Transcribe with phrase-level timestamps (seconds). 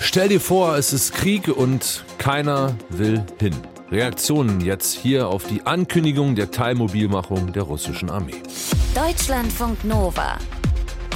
[0.00, 3.54] Stell dir vor, es ist Krieg und keiner will hin.
[3.90, 8.42] Reaktionen jetzt hier auf die Ankündigung der Teilmobilmachung der russischen Armee.
[8.94, 10.38] Deutschlandfunk Nova.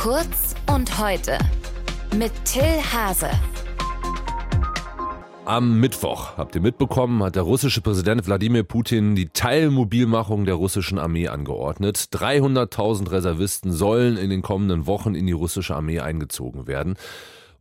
[0.00, 1.38] Kurz und heute.
[2.16, 2.62] Mit Till
[2.92, 3.30] Hase.
[5.44, 10.98] Am Mittwoch, habt ihr mitbekommen, hat der russische Präsident Wladimir Putin die Teilmobilmachung der russischen
[10.98, 11.96] Armee angeordnet.
[12.12, 16.96] 300.000 Reservisten sollen in den kommenden Wochen in die russische Armee eingezogen werden.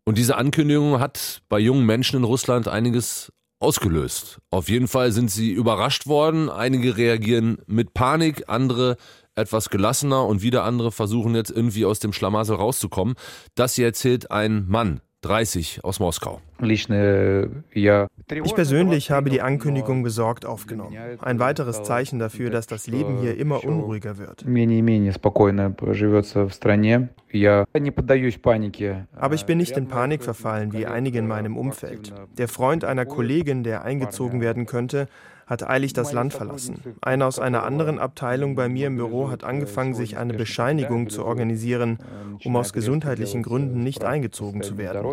[0.03, 4.39] Und diese Ankündigung hat bei jungen Menschen in Russland einiges ausgelöst.
[4.49, 6.49] Auf jeden Fall sind sie überrascht worden.
[6.49, 8.97] Einige reagieren mit Panik, andere
[9.35, 13.15] etwas gelassener und wieder andere versuchen jetzt irgendwie aus dem Schlamassel rauszukommen.
[13.55, 16.41] Das hier erzählt ein Mann, 30 aus Moskau.
[18.31, 20.95] Ich persönlich habe die Ankündigung besorgt aufgenommen.
[21.21, 24.45] Ein weiteres Zeichen dafür, dass das Leben hier immer unruhiger wird.
[29.15, 32.13] Aber ich bin nicht in Panik verfallen wie einige in meinem Umfeld.
[32.37, 35.07] Der Freund einer Kollegin, der eingezogen werden könnte,
[35.49, 36.79] hat eilig das Land verlassen.
[37.01, 41.25] Einer aus einer anderen Abteilung bei mir im Büro hat angefangen, sich eine Bescheinigung zu
[41.25, 41.97] organisieren,
[42.45, 45.03] um aus gesundheitlichen Gründen nicht eingezogen zu werden.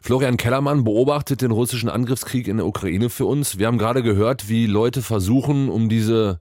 [0.00, 3.58] Florian Kellermann beobachtet den russischen Angriffskrieg in der Ukraine für uns.
[3.58, 6.40] Wir haben gerade gehört, wie Leute versuchen, um diese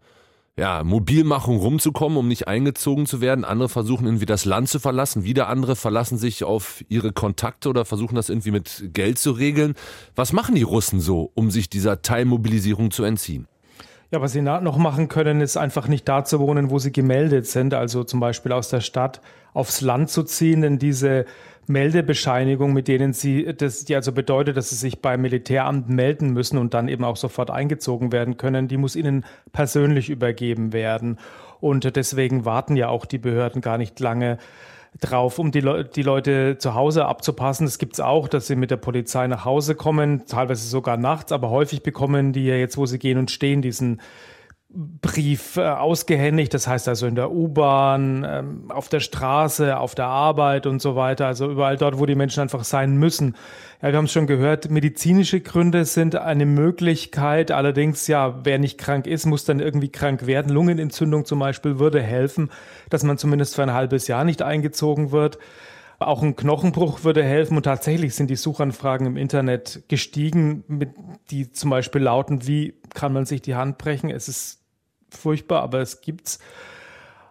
[0.55, 3.43] ja, Mobilmachung rumzukommen, um nicht eingezogen zu werden.
[3.43, 5.23] Andere versuchen irgendwie das Land zu verlassen.
[5.23, 9.73] Wieder andere verlassen sich auf ihre Kontakte oder versuchen das irgendwie mit Geld zu regeln.
[10.15, 13.47] Was machen die Russen so, um sich dieser Teilmobilisierung zu entziehen?
[14.13, 17.47] Ja, was sie noch machen können, ist einfach nicht da zu wohnen, wo sie gemeldet
[17.47, 17.73] sind.
[17.73, 19.21] Also zum Beispiel aus der Stadt
[19.55, 21.25] aufs Land zu ziehen, denn diese
[21.65, 26.59] Meldebescheinigung, mit denen sie, das, die also bedeutet, dass sie sich beim Militäramt melden müssen
[26.59, 31.17] und dann eben auch sofort eingezogen werden können, die muss ihnen persönlich übergeben werden.
[31.59, 34.37] Und deswegen warten ja auch die Behörden gar nicht lange
[34.99, 37.65] drauf, um die, Le die Leute zu Hause abzupassen.
[37.65, 41.31] Es gibt es auch, dass sie mit der Polizei nach Hause kommen, teilweise sogar nachts,
[41.31, 44.01] aber häufig bekommen die ja jetzt, wo sie gehen und stehen, diesen
[44.75, 50.07] Brief äh, ausgehändigt, das heißt also in der U-Bahn, ähm, auf der Straße, auf der
[50.07, 53.35] Arbeit und so weiter, also überall dort, wo die Menschen einfach sein müssen.
[53.83, 58.79] Ja, wir haben es schon gehört, medizinische Gründe sind eine Möglichkeit, allerdings ja, wer nicht
[58.79, 60.51] krank ist, muss dann irgendwie krank werden.
[60.51, 62.49] Lungenentzündung zum Beispiel würde helfen,
[62.89, 65.37] dass man zumindest für ein halbes Jahr nicht eingezogen wird.
[65.99, 70.89] Auch ein Knochenbruch würde helfen und tatsächlich sind die Suchanfragen im Internet gestiegen, mit,
[71.29, 74.09] die zum Beispiel lauten, wie kann man sich die Hand brechen?
[74.09, 74.62] Es ist
[75.15, 76.39] furchtbar, aber es gibt's.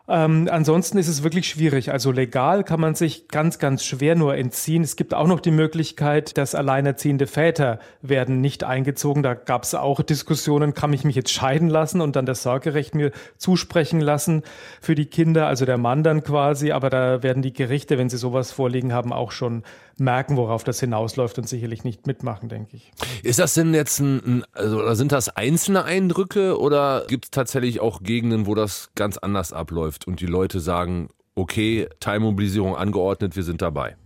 [0.08, 1.92] Ähm, ansonsten ist es wirklich schwierig.
[1.92, 4.82] Also legal kann man sich ganz, ganz schwer nur entziehen.
[4.82, 9.22] Es gibt auch noch die Möglichkeit, dass alleinerziehende Väter werden nicht eingezogen.
[9.22, 12.96] Da gab es auch Diskussionen, kann ich mich jetzt scheiden lassen und dann das Sorgerecht
[12.96, 14.42] mir zusprechen lassen
[14.80, 16.72] für die Kinder, also der Mann dann quasi.
[16.72, 19.62] Aber da werden die Gerichte, wenn sie sowas vorliegen haben, auch schon
[19.98, 22.90] merken, worauf das hinausläuft und sicherlich nicht mitmachen, denke ich.
[23.22, 28.02] Ist das denn jetzt ein, also sind das einzelne Eindrücke oder gibt es tatsächlich auch
[28.02, 33.62] Gegenden, wo das ganz anders abläuft und die Leute sagen, okay, Teilmobilisierung angeordnet, wir sind
[33.62, 33.96] dabei?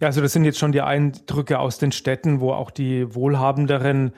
[0.00, 4.12] Ja, also das sind jetzt schon die Eindrücke aus den Städten, wo auch die wohlhabenderen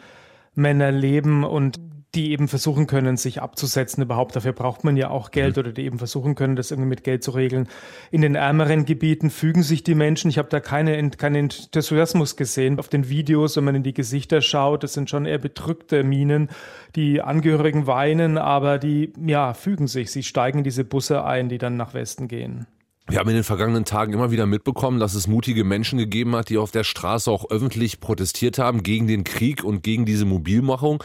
[0.54, 1.80] Männer leben und
[2.14, 4.34] die eben versuchen können, sich abzusetzen überhaupt.
[4.34, 5.60] Dafür braucht man ja auch Geld mhm.
[5.60, 7.68] oder die eben versuchen können, das irgendwie mit Geld zu regeln.
[8.10, 10.28] In den ärmeren Gebieten fügen sich die Menschen.
[10.28, 14.40] Ich habe da keine, keinen Enthusiasmus gesehen auf den Videos, wenn man in die Gesichter
[14.40, 14.82] schaut.
[14.82, 16.48] Das sind schon eher bedrückte Minen.
[16.96, 20.10] Die Angehörigen weinen, aber die, ja, fügen sich.
[20.10, 22.66] Sie steigen in diese Busse ein, die dann nach Westen gehen.
[23.10, 26.48] Wir haben in den vergangenen Tagen immer wieder mitbekommen, dass es mutige Menschen gegeben hat,
[26.48, 31.02] die auf der Straße auch öffentlich protestiert haben gegen den Krieg und gegen diese Mobilmachung.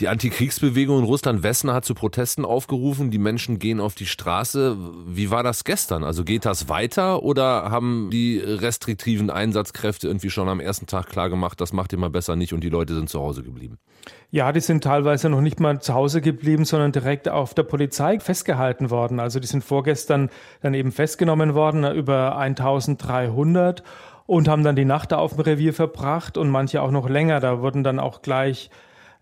[0.00, 3.10] Die Antikriegsbewegung in Russland Westen hat zu Protesten aufgerufen.
[3.10, 4.78] Die Menschen gehen auf die Straße.
[5.06, 6.04] Wie war das gestern?
[6.04, 11.28] Also geht das weiter oder haben die restriktiven Einsatzkräfte irgendwie schon am ersten Tag klar
[11.28, 13.76] gemacht, das macht ihr mal besser nicht und die Leute sind zu Hause geblieben?
[14.30, 18.20] Ja, die sind teilweise noch nicht mal zu Hause geblieben, sondern direkt auf der Polizei
[18.20, 19.20] festgehalten worden.
[19.20, 20.30] Also die sind vorgestern
[20.62, 23.82] dann eben festgenommen worden, über 1300
[24.24, 27.40] und haben dann die Nacht da auf dem Revier verbracht und manche auch noch länger.
[27.40, 28.70] Da wurden dann auch gleich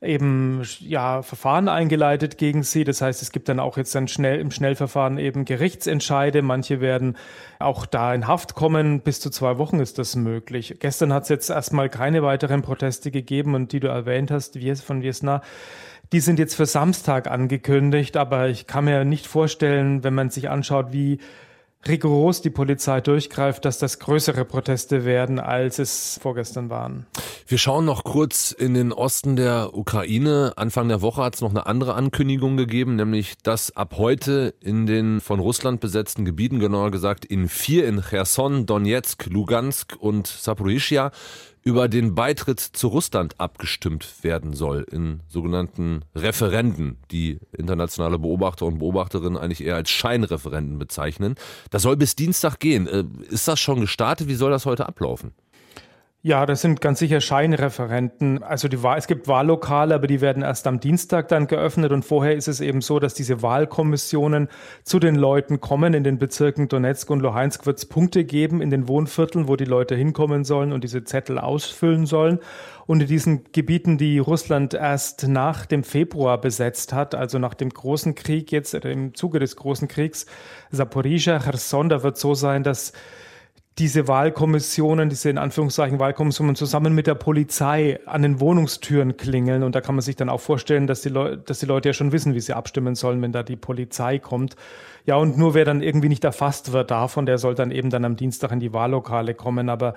[0.00, 2.84] eben ja Verfahren eingeleitet gegen sie.
[2.84, 6.42] Das heißt, es gibt dann auch jetzt dann schnell im Schnellverfahren eben Gerichtsentscheide.
[6.42, 7.16] Manche werden
[7.58, 9.00] auch da in Haft kommen.
[9.00, 10.76] Bis zu zwei Wochen ist das möglich.
[10.78, 15.02] Gestern hat es jetzt erstmal keine weiteren Proteste gegeben und die du erwähnt hast, von
[15.02, 15.42] Wiesna.
[16.12, 20.48] Die sind jetzt für Samstag angekündigt, aber ich kann mir nicht vorstellen, wenn man sich
[20.48, 21.18] anschaut, wie
[21.86, 27.06] rigoros die Polizei durchgreift, dass das größere Proteste werden, als es vorgestern waren.
[27.50, 30.52] Wir schauen noch kurz in den Osten der Ukraine.
[30.56, 34.84] Anfang der Woche hat es noch eine andere Ankündigung gegeben, nämlich dass ab heute in
[34.84, 41.10] den von Russland besetzten Gebieten, genauer gesagt in vier, in Cherson, Donetsk, Lugansk und Saporischia,
[41.62, 48.78] über den Beitritt zu Russland abgestimmt werden soll in sogenannten Referenden, die internationale Beobachter und
[48.78, 51.34] Beobachterinnen eigentlich eher als Scheinreferenden bezeichnen.
[51.70, 52.86] Das soll bis Dienstag gehen.
[52.86, 54.28] Äh, ist das schon gestartet?
[54.28, 55.32] Wie soll das heute ablaufen?
[56.20, 58.42] Ja, das sind ganz sicher Scheinreferenten.
[58.42, 61.92] Also die, es gibt Wahllokale, aber die werden erst am Dienstag dann geöffnet.
[61.92, 64.48] Und vorher ist es eben so, dass diese Wahlkommissionen
[64.82, 65.94] zu den Leuten kommen.
[65.94, 69.64] In den Bezirken Donetsk und Luhansk wird es Punkte geben in den Wohnvierteln, wo die
[69.64, 72.40] Leute hinkommen sollen und diese Zettel ausfüllen sollen.
[72.86, 77.70] Und in diesen Gebieten, die Russland erst nach dem Februar besetzt hat, also nach dem
[77.70, 80.26] großen Krieg jetzt, im Zuge des großen Kriegs,
[80.72, 82.92] Saporizhia, Cherson, da wird so sein, dass
[83.78, 89.62] diese Wahlkommissionen, diese in Anführungszeichen Wahlkommissionen zusammen mit der Polizei an den Wohnungstüren klingeln.
[89.62, 91.92] Und da kann man sich dann auch vorstellen, dass die, Leu dass die Leute ja
[91.92, 94.56] schon wissen, wie sie abstimmen sollen, wenn da die Polizei kommt.
[95.06, 98.04] Ja, und nur wer dann irgendwie nicht erfasst wird davon, der soll dann eben dann
[98.04, 99.68] am Dienstag in die Wahllokale kommen.
[99.68, 99.94] Aber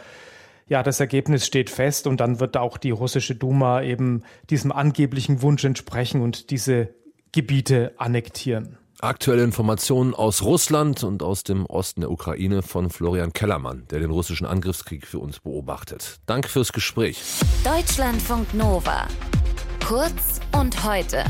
[0.67, 5.41] ja, das Ergebnis steht fest und dann wird auch die russische Duma eben diesem angeblichen
[5.41, 6.89] Wunsch entsprechen und diese
[7.31, 8.77] Gebiete annektieren.
[9.01, 14.11] Aktuelle Informationen aus Russland und aus dem Osten der Ukraine von Florian Kellermann, der den
[14.11, 16.19] russischen Angriffskrieg für uns beobachtet.
[16.27, 17.19] Danke fürs Gespräch.
[17.63, 19.07] Deutschlandfunk Nova.
[19.87, 21.25] Kurz und heute.